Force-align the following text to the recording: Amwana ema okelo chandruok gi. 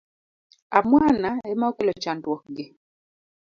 Amwana 0.77 1.29
ema 1.51 1.65
okelo 1.71 1.91
chandruok 2.03 2.43
gi. 2.55 2.65